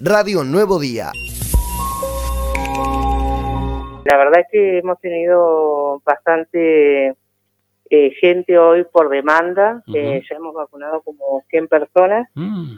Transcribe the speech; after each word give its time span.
Radio 0.00 0.44
Nuevo 0.44 0.78
Día. 0.78 1.10
La 4.04 4.16
verdad 4.16 4.40
es 4.40 4.46
que 4.52 4.78
hemos 4.78 5.00
tenido 5.00 6.00
bastante 6.04 7.16
eh, 7.90 8.10
gente 8.20 8.58
hoy 8.58 8.84
por 8.84 9.08
demanda. 9.08 9.82
Eh, 9.92 10.22
ya 10.28 10.36
hemos 10.36 10.54
vacunado 10.54 11.02
como 11.02 11.42
100 11.50 11.66
personas. 11.66 12.28
Mm. 12.34 12.76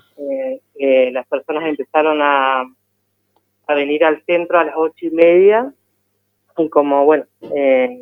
Eh, 0.78 1.10
las 1.12 1.26
personas 1.26 1.64
empezaron 1.68 2.20
a, 2.22 2.62
a 3.66 3.74
venir 3.74 4.02
al 4.04 4.24
centro 4.24 4.58
a 4.58 4.64
las 4.64 4.74
ocho 4.76 5.06
y 5.06 5.10
media. 5.10 5.72
Y 6.56 6.68
como, 6.70 7.04
bueno, 7.04 7.26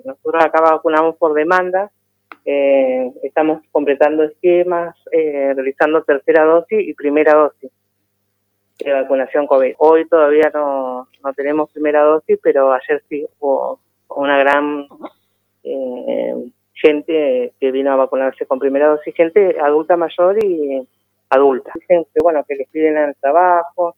nosotros 0.04 0.44
acá 0.44 0.60
vacunamos 0.60 1.16
por 1.16 1.32
demanda, 1.32 1.92
estamos 2.44 3.62
completando 3.70 4.24
esquemas, 4.24 4.96
realizando 5.12 6.02
tercera 6.02 6.44
dosis 6.44 6.88
y 6.88 6.94
primera 6.94 7.34
dosis 7.34 7.70
de 8.84 8.92
vacunación 8.92 9.46
COVID. 9.46 9.74
Hoy 9.78 10.08
todavía 10.08 10.50
no, 10.54 11.08
no 11.24 11.32
tenemos 11.34 11.70
primera 11.70 12.02
dosis, 12.02 12.38
pero 12.42 12.72
ayer 12.72 13.02
sí 13.08 13.26
hubo 13.38 13.80
una 14.08 14.38
gran 14.38 14.86
eh, 15.64 16.34
gente 16.74 17.52
que 17.60 17.70
vino 17.72 17.92
a 17.92 17.96
vacunarse 17.96 18.46
con 18.46 18.58
primera 18.58 18.88
dosis, 18.88 19.14
gente 19.14 19.56
adulta 19.60 19.96
mayor 19.96 20.42
y 20.42 20.86
adulta. 21.30 21.72
Dicen 21.74 22.04
que, 22.04 22.20
bueno, 22.22 22.44
que 22.46 22.54
les 22.54 22.68
piden 22.68 22.96
el 22.96 23.16
trabajo, 23.16 23.96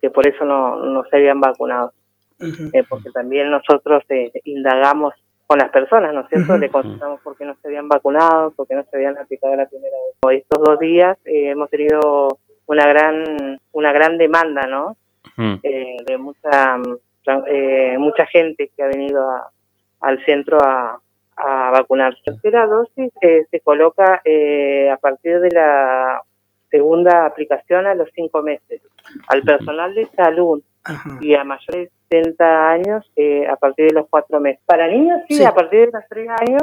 que 0.00 0.10
por 0.10 0.26
eso 0.26 0.44
no, 0.44 0.76
no 0.76 1.04
se 1.04 1.16
habían 1.16 1.40
vacunado. 1.40 1.92
Eh, 2.40 2.84
porque 2.88 3.10
también 3.10 3.50
nosotros 3.50 4.02
eh, 4.08 4.32
indagamos 4.44 5.12
con 5.46 5.58
las 5.58 5.70
personas, 5.70 6.14
¿no 6.14 6.22
es 6.22 6.28
cierto? 6.28 6.56
Le 6.56 6.70
consultamos 6.70 7.20
por 7.20 7.36
qué 7.36 7.44
no 7.44 7.54
se 7.60 7.68
habían 7.68 7.86
vacunado, 7.86 8.52
por 8.52 8.66
qué 8.66 8.76
no 8.76 8.84
se 8.84 8.96
habían 8.96 9.18
aplicado 9.18 9.54
la 9.56 9.68
primera 9.68 9.94
dosis. 10.22 10.40
Estos 10.40 10.64
dos 10.64 10.78
días 10.78 11.18
hemos 11.26 11.68
tenido 11.68 12.38
una 12.66 12.86
gran 12.86 13.59
una 13.72 13.92
gran 13.92 14.18
demanda 14.18 14.66
no 14.66 14.96
eh, 15.62 15.96
de 16.06 16.18
mucha 16.18 16.78
eh, 17.46 17.96
mucha 17.98 18.26
gente 18.26 18.70
que 18.76 18.82
ha 18.82 18.88
venido 18.88 19.26
al 20.00 20.24
centro 20.24 20.58
a, 20.62 21.00
a 21.36 21.70
vacunarse 21.70 22.20
la 22.26 22.32
tercera 22.32 22.66
dosis 22.66 23.12
eh, 23.20 23.46
se 23.50 23.60
coloca 23.60 24.14
a 24.14 24.96
partir 24.98 25.40
de 25.40 25.50
la 25.50 26.22
segunda 26.70 27.26
aplicación 27.26 27.86
a 27.86 27.94
los 27.94 28.08
cinco 28.14 28.42
meses. 28.42 28.80
Al 29.28 29.42
personal 29.42 29.94
de 29.94 30.06
salud 30.14 30.62
y 31.20 31.34
a 31.34 31.42
mayores 31.42 31.90
de 32.10 32.22
60 32.22 32.70
años 32.70 33.10
a 33.48 33.56
partir 33.56 33.88
de 33.88 33.94
los 33.94 34.08
cuatro 34.08 34.40
meses. 34.40 34.60
Para 34.66 34.88
niños 34.88 35.20
sí, 35.28 35.42
a 35.42 35.54
partir 35.54 35.86
de 35.86 35.92
los 35.92 36.04
tres 36.08 36.28
años 36.28 36.62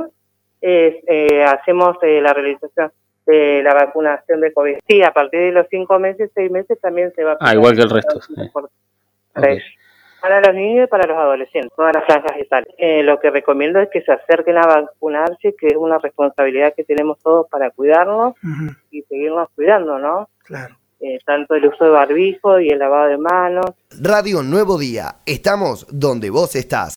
hacemos 1.45 1.97
la 2.01 2.33
realización 2.33 2.91
de 3.27 3.61
la 3.61 3.73
vacunación 3.73 4.41
de 4.41 4.53
COVID. 4.53 4.77
Sí, 4.87 5.03
a 5.03 5.11
partir 5.11 5.41
de 5.41 5.51
los 5.51 5.67
cinco 5.69 5.99
meses, 5.99 6.31
seis 6.33 6.49
meses 6.49 6.79
también 6.81 7.13
se 7.15 7.23
va 7.23 7.33
a... 7.33 7.37
Ah, 7.41 7.53
igual 7.53 7.75
que 7.75 7.81
el 7.81 7.89
resto. 7.89 8.19
Para, 10.19 10.41
los 10.41 10.55
niños 10.55 10.85
y 10.85 10.87
para 10.89 11.07
los 11.07 11.15
adolescentes, 11.15 11.71
todas 11.75 11.93
las 11.93 12.05
franjas 12.05 12.37
etarias. 12.37 12.73
Eh, 12.79 13.03
lo 13.03 13.19
que 13.19 13.29
recomiendo 13.29 13.79
es 13.79 13.89
que 13.89 14.01
se 14.01 14.11
acerquen 14.11 14.57
a 14.57 14.65
vacunarse, 14.65 15.55
que 15.55 15.67
es 15.67 15.75
una 15.75 15.99
responsabilidad 15.99 16.73
que 16.75 16.83
tenemos 16.83 17.19
todos 17.19 17.47
para 17.49 17.69
cuidarnos 17.69 18.33
y 18.89 19.03
seguirnos 19.03 19.49
cuidando, 19.55 19.99
¿no? 19.99 20.29
Claro. 20.43 20.75
Eh, 20.99 21.19
tanto 21.23 21.53
el 21.53 21.67
uso 21.67 21.83
de 21.83 21.91
barbijo 21.91 22.59
y 22.59 22.69
el 22.69 22.79
lavado 22.79 23.09
de 23.09 23.17
manos. 23.19 23.67
Radio 24.01 24.41
Nuevo 24.41 24.79
Día, 24.79 25.17
estamos 25.27 25.85
donde 25.91 26.31
vos 26.31 26.55
estás. 26.55 26.95